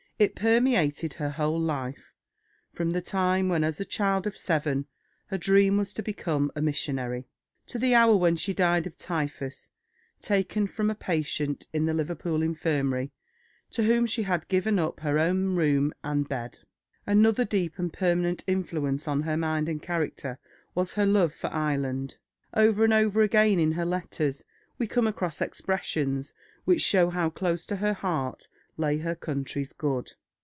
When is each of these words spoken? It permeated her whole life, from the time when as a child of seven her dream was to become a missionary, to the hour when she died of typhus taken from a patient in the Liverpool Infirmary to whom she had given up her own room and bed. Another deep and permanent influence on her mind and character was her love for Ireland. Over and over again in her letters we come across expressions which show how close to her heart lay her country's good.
It 0.21 0.35
permeated 0.35 1.13
her 1.13 1.31
whole 1.31 1.59
life, 1.59 2.13
from 2.73 2.91
the 2.91 3.01
time 3.01 3.49
when 3.49 3.63
as 3.63 3.79
a 3.79 3.83
child 3.85 4.27
of 4.27 4.37
seven 4.37 4.85
her 5.29 5.37
dream 5.39 5.77
was 5.77 5.93
to 5.93 6.03
become 6.03 6.51
a 6.55 6.61
missionary, 6.61 7.25
to 7.65 7.79
the 7.79 7.95
hour 7.95 8.15
when 8.15 8.35
she 8.35 8.53
died 8.53 8.85
of 8.85 8.95
typhus 8.99 9.71
taken 10.21 10.67
from 10.67 10.91
a 10.91 10.93
patient 10.93 11.65
in 11.73 11.87
the 11.87 11.93
Liverpool 11.95 12.43
Infirmary 12.43 13.11
to 13.71 13.81
whom 13.81 14.05
she 14.05 14.21
had 14.21 14.47
given 14.47 14.77
up 14.77 14.99
her 14.99 15.17
own 15.17 15.55
room 15.55 15.91
and 16.03 16.29
bed. 16.29 16.59
Another 17.07 17.43
deep 17.43 17.79
and 17.79 17.91
permanent 17.91 18.43
influence 18.45 19.07
on 19.07 19.23
her 19.23 19.35
mind 19.35 19.67
and 19.67 19.81
character 19.81 20.37
was 20.75 20.93
her 20.93 21.05
love 21.07 21.33
for 21.33 21.47
Ireland. 21.51 22.17
Over 22.53 22.83
and 22.83 22.93
over 22.93 23.23
again 23.23 23.59
in 23.59 23.71
her 23.71 23.85
letters 23.85 24.45
we 24.77 24.85
come 24.85 25.07
across 25.07 25.41
expressions 25.41 26.31
which 26.63 26.81
show 26.83 27.09
how 27.09 27.31
close 27.31 27.65
to 27.65 27.77
her 27.77 27.93
heart 27.93 28.47
lay 28.77 28.97
her 28.97 29.13
country's 29.13 29.73
good. 29.73 30.13